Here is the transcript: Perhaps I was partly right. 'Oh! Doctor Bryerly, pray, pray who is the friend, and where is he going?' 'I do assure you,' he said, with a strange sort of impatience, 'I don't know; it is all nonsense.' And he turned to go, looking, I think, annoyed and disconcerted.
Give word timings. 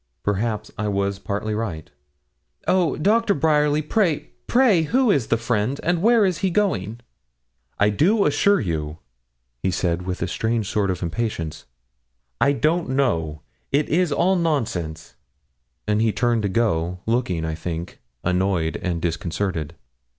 Perhaps 0.23 0.71
I 0.79 0.87
was 0.87 1.19
partly 1.19 1.53
right. 1.53 1.91
'Oh! 2.67 2.95
Doctor 2.97 3.35
Bryerly, 3.35 3.83
pray, 3.83 4.31
pray 4.47 4.81
who 4.81 5.11
is 5.11 5.27
the 5.27 5.37
friend, 5.37 5.79
and 5.83 6.01
where 6.01 6.25
is 6.25 6.39
he 6.39 6.49
going?' 6.49 7.01
'I 7.77 7.89
do 7.91 8.25
assure 8.25 8.59
you,' 8.59 8.97
he 9.61 9.69
said, 9.69 10.01
with 10.07 10.23
a 10.23 10.27
strange 10.27 10.67
sort 10.67 10.89
of 10.89 11.03
impatience, 11.03 11.65
'I 12.41 12.51
don't 12.53 12.89
know; 12.89 13.41
it 13.71 13.89
is 13.89 14.11
all 14.11 14.35
nonsense.' 14.35 15.13
And 15.87 16.01
he 16.01 16.11
turned 16.11 16.41
to 16.41 16.49
go, 16.49 16.97
looking, 17.05 17.45
I 17.45 17.53
think, 17.53 17.99
annoyed 18.23 18.77
and 18.77 19.03
disconcerted. 19.03 19.75